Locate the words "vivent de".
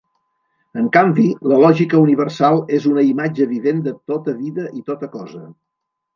3.53-3.95